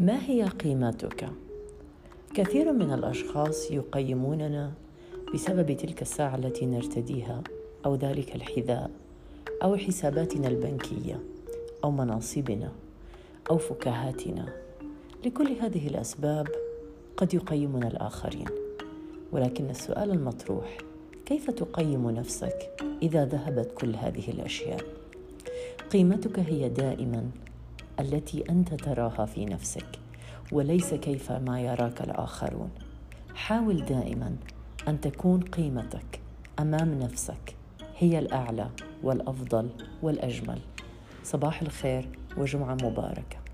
[0.00, 1.28] ما هي قيمتك
[2.34, 4.72] كثير من الأشخاص يقيموننا
[5.34, 7.42] بسبب تلك الساعة التي نرتديها
[7.86, 8.90] أو ذلك الحذاء
[9.62, 11.20] أو حساباتنا البنكية
[11.84, 12.72] أو مناصبنا
[13.50, 14.52] أو فكاهاتنا.
[15.26, 16.48] لكل هذه الأسباب
[17.16, 18.48] قد يقيمنا الآخرين.
[19.32, 20.78] ولكن السؤال المطروح
[21.26, 24.80] كيف تقيم نفسك إذا ذهبت كل هذه الأشياء؟
[25.90, 27.30] قيمتك هي دائما
[28.00, 29.98] التي أنت تراها في نفسك
[30.52, 32.70] وليس كيف ما يراك الآخرون.
[33.34, 34.36] حاول دائما
[34.88, 36.20] أن تكون قيمتك
[36.58, 37.56] أمام نفسك
[37.98, 38.70] هي الأعلى
[39.02, 39.70] والأفضل
[40.02, 40.58] والأجمل.
[41.24, 43.45] صباح الخير وجمعة مباركة.